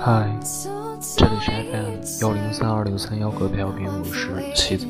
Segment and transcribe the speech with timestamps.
[0.00, 0.28] 嗨，
[1.16, 4.84] 这里是 FM 幺零三二六三幺隔调频，我是七子。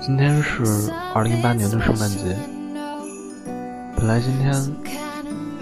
[0.00, 2.34] 今天是二零一八年的圣诞节，
[3.94, 4.54] 本来今天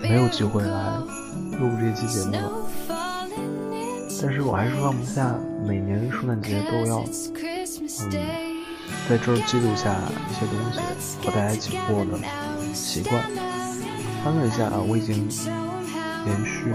[0.01, 0.99] 没有机会来
[1.59, 2.53] 录这期节目了，
[4.23, 5.35] 但是我还是放不下
[5.67, 7.03] 每年圣诞节都要，
[8.03, 8.13] 嗯。
[9.09, 9.95] 在这儿记录下
[10.31, 10.79] 一些东西
[11.23, 12.19] 和大家一起过的
[12.73, 13.21] 习惯。
[14.25, 15.29] 翻了一下，我已经
[16.25, 16.73] 连续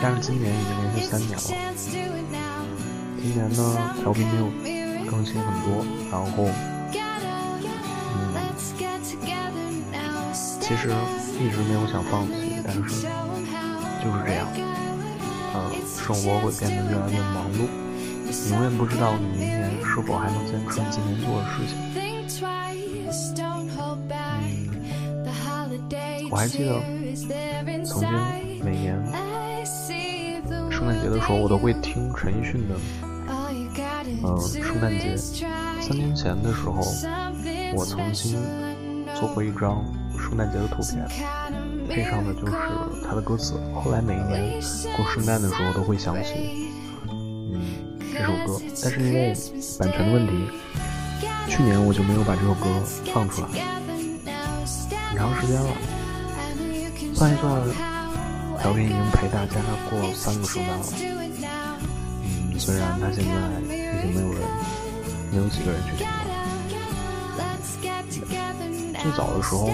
[0.00, 1.42] 加上今年已经连续三年了。
[3.20, 4.46] 今年呢，调频没有
[5.10, 6.46] 更新很多，然后，
[8.14, 8.38] 嗯，
[10.60, 10.94] 其实
[11.40, 12.80] 一直没有想放弃，但是
[13.98, 14.46] 就是这样，
[15.54, 17.66] 呃，生活会变得越来越忙碌。
[18.52, 22.61] 永远不知道你明年是否还能坚持今年做的事情。
[26.30, 26.80] 我还记得
[27.84, 28.10] 曾经
[28.64, 28.96] 每年
[30.70, 32.74] 圣诞节的时候，我都会听陈奕迅的，
[34.24, 35.16] 嗯，圣诞节。
[35.16, 36.80] 三年前的时候，
[37.74, 38.38] 我曾经
[39.14, 39.84] 做过一张
[40.18, 41.06] 圣诞节的图片，
[41.88, 42.52] 配上的就是
[43.06, 43.54] 他的歌词。
[43.74, 44.60] 后来每一年
[44.96, 46.34] 过圣诞的时候，都会想起
[47.10, 47.60] 嗯。
[48.14, 49.34] 这首歌，但是因为
[49.78, 50.32] 版权的问题，
[51.48, 52.66] 去年我就没有把这首歌
[53.12, 53.48] 放出来，
[55.12, 55.68] 很长时间了。
[57.14, 57.60] 算一算，
[58.58, 59.60] 调频已经陪大家
[59.90, 60.86] 过三个圣诞了。
[62.24, 64.40] 嗯，虽然他现在已经没有人，
[65.30, 66.12] 没有几个人去听了。
[69.02, 69.68] 最早的时候，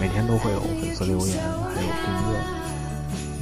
[0.00, 1.36] 每天都会有粉丝留言，
[1.74, 2.40] 还有订阅。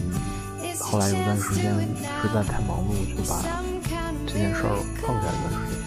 [0.03, 1.73] 嗯，后来有段时间
[2.21, 3.41] 实在太忙碌，就把。
[4.27, 5.78] 这件事儿放下一段时间，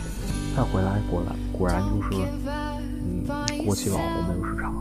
[0.56, 2.08] 再回来果然果然就是，
[2.48, 3.24] 嗯，
[3.66, 4.74] 过期网红没有市场。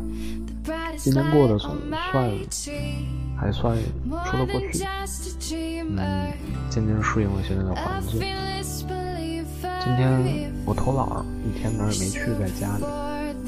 [1.03, 1.75] 今天过得总
[2.13, 2.31] 算
[3.39, 3.75] 还算
[4.31, 4.85] 说得过去，
[5.97, 6.31] 嗯，
[6.69, 8.21] 渐渐适应了现在的环境。
[9.83, 12.85] 今天我偷懒儿，一天哪儿也没去，在家里，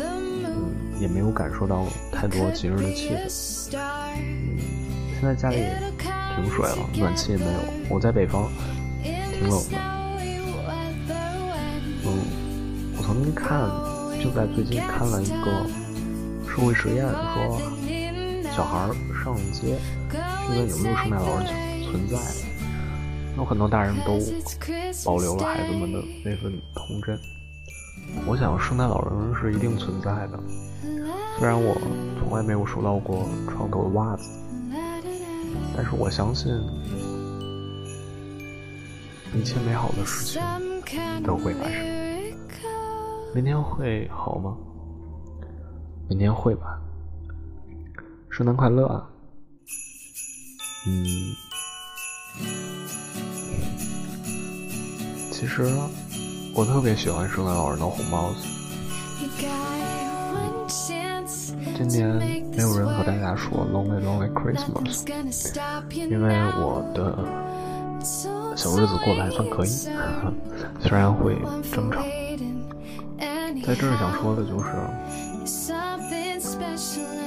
[0.01, 3.77] 嗯，也没有感受到太多节日的气氛。
[3.77, 4.59] 嗯，
[5.21, 5.57] 现在家里
[6.37, 7.51] 停水了，暖气也没有。
[7.91, 8.51] 我在北方，
[9.03, 9.77] 挺冷的。
[12.07, 12.09] 嗯，
[12.97, 13.69] 我曾经看，
[14.25, 15.67] 就在最近看了一个
[16.55, 17.63] 社会实验，说
[18.55, 18.87] 小孩
[19.25, 19.79] 上街
[20.11, 20.19] 去
[20.51, 21.47] 问有没有圣诞老人
[21.83, 22.19] 存在，
[23.39, 24.21] 有很多大人都
[25.07, 27.19] 保留了孩子们的那份童真。
[28.27, 30.39] 我想圣诞老人是一定存在的，
[31.39, 31.75] 虽然我
[32.19, 34.29] 从来没有收到过床头的袜子，
[35.75, 36.53] 但是我相信
[39.35, 40.43] 一切美好的事情
[41.23, 41.83] 都会发生。
[43.35, 44.55] 明天会好吗？
[46.13, 46.79] 明天会吧。
[48.29, 49.09] 圣诞快乐啊！
[50.87, 51.07] 嗯，
[55.33, 55.63] 其实
[56.55, 58.47] 我特别喜欢圣诞老人的红帽子。
[61.79, 62.07] 今年
[62.55, 65.07] 没有人和大家说 Lonely Lonely Christmas，
[65.95, 67.17] 因为我的
[68.55, 69.71] 小日子过得还算可以，
[70.79, 71.39] 虽然会
[71.73, 72.03] 争吵。
[73.65, 74.67] 在这儿想说的就是，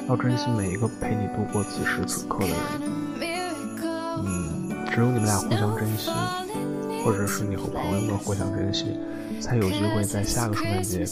[0.07, 2.55] 要珍惜每一个陪你度过此时此刻的人。
[4.23, 6.09] 嗯，只有你们俩互相珍惜，
[7.03, 8.97] 或者是你和朋友们互相珍惜，
[9.41, 11.05] 才有机会在下个圣诞节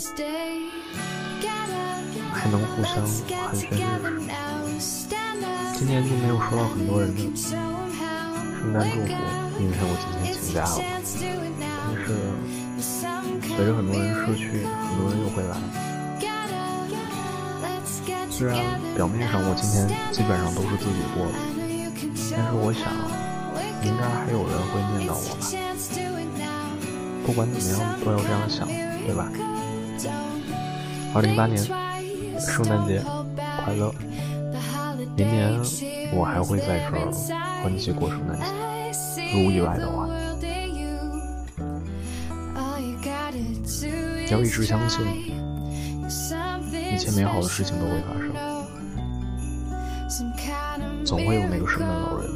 [2.31, 3.05] 还能互相
[3.47, 3.79] 寒暄认
[4.79, 5.07] 识。
[5.75, 9.07] 今年就没有收到很多人的圣诞祝福，
[9.59, 10.69] 因为我今天请假了。
[11.87, 12.07] 但是。
[13.55, 15.53] 随着很多人逝去，很多人又会来。
[18.35, 18.57] 虽然
[18.95, 21.33] 表面上我今天基本上都是自己过的，
[22.35, 22.89] 但是我想，
[23.85, 25.45] 应该还有人会念叨我吧。
[27.23, 28.67] 不管怎么样，都要这样想，
[29.05, 29.29] 对吧？
[31.13, 31.63] 二零一八年，
[32.39, 33.03] 圣诞节
[33.63, 33.93] 快乐！
[35.15, 35.53] 明年
[36.11, 37.11] 我还会在这儿
[37.63, 38.45] 和你一起过圣诞节，
[39.31, 40.09] 如无意外的话。
[44.31, 45.05] 要一直相信，
[46.93, 48.33] 一切美好的事情都会发生。
[51.05, 52.29] 总会有那个圣诞老人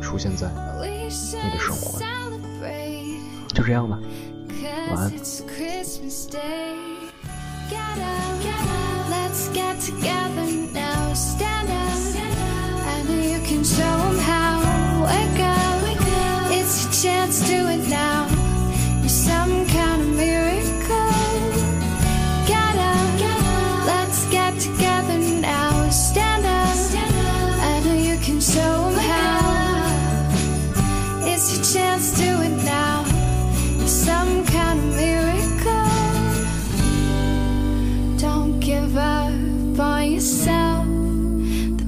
[0.00, 2.04] 出现在你的生活里。
[3.48, 3.98] 就这样吧
[4.90, 5.12] 晚安。
[13.64, 15.08] Show them now up.
[15.08, 15.44] Up
[16.52, 17.88] It's your chance to it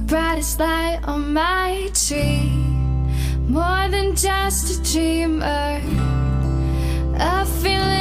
[0.07, 2.49] Christmas light on my tree.
[3.49, 5.81] More than just a dreamer,
[7.15, 7.96] a fearless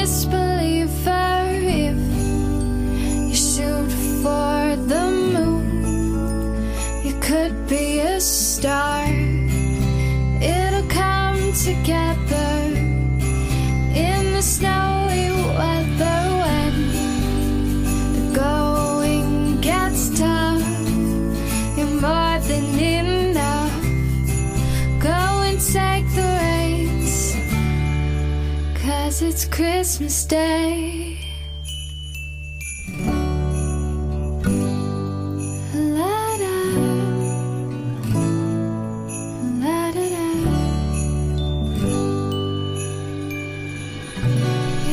[28.86, 31.18] cause it's Christmas Day.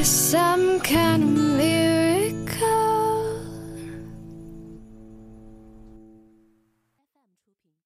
[0.03, 1.82] Some kind of miracle.